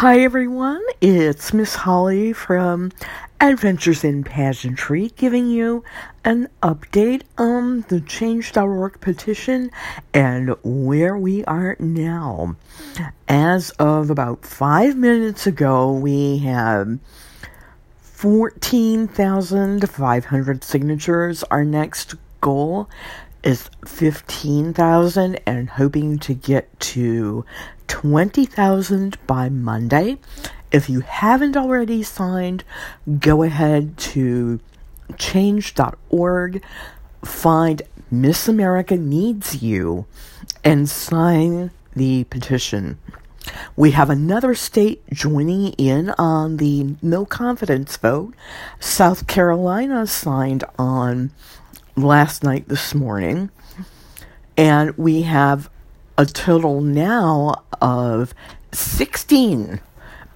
[0.00, 2.92] Hi everyone, it's Miss Holly from
[3.40, 5.84] Adventures in Pageantry giving you
[6.22, 9.70] an update on the Change.org petition
[10.12, 12.56] and where we are now.
[13.26, 16.98] As of about five minutes ago, we have
[18.02, 21.42] 14,500 signatures.
[21.44, 22.90] Our next goal
[23.46, 27.44] is 15,000 and hoping to get to
[27.86, 30.18] 20,000 by Monday.
[30.72, 32.64] If you haven't already signed,
[33.20, 34.58] go ahead to
[35.16, 36.64] change.org,
[37.24, 40.06] find Miss America Needs You,
[40.64, 42.98] and sign the petition.
[43.76, 48.34] We have another state joining in on the no confidence vote.
[48.80, 51.30] South Carolina signed on
[51.96, 53.50] last night this morning.
[54.56, 55.68] And we have
[56.18, 58.34] a total now of
[58.72, 59.80] 16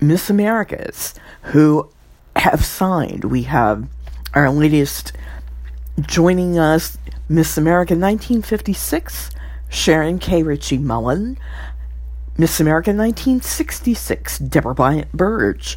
[0.00, 1.88] Miss Americas who
[2.36, 3.24] have signed.
[3.24, 3.86] We have
[4.34, 5.12] our latest
[6.00, 9.30] joining us, Miss America 1956,
[9.68, 10.42] Sharon K.
[10.42, 11.38] Ritchie Mullen.
[12.38, 15.76] Miss America 1966, Deborah Bryant Berge.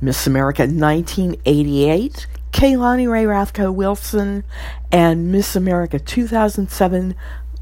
[0.00, 4.44] Miss America 1988, Kaye Lani Rae Rafko Wilson,
[4.90, 7.14] and Miss America 2007,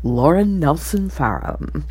[0.03, 1.85] Lauren Nelson Farham.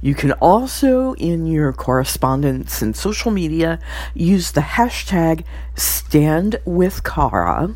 [0.00, 3.78] You can also, in your correspondence and social media,
[4.14, 7.74] use the hashtag StandWithKara.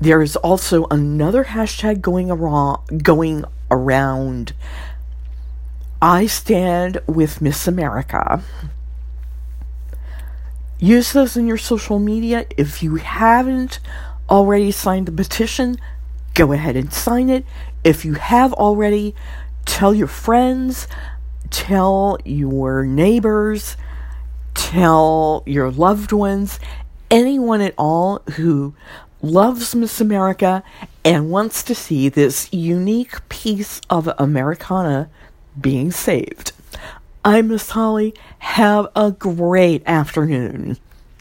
[0.00, 4.52] There is also another hashtag going around, going around
[6.00, 8.42] I Stand with Miss America.
[10.80, 12.46] Use those in your social media.
[12.56, 13.80] If you haven't
[14.30, 15.76] already signed the petition,
[16.34, 17.44] go ahead and sign it.
[17.82, 19.14] If you have already,
[19.64, 20.86] tell your friends,
[21.50, 23.76] tell your neighbors,
[24.54, 26.60] tell your loved ones,
[27.10, 28.74] anyone at all who
[29.20, 30.62] loves Miss America
[31.04, 35.10] and wants to see this unique piece of Americana
[35.60, 36.52] being saved.
[37.24, 38.14] I'm Miss Holly.
[38.38, 40.78] Have a great afternoon.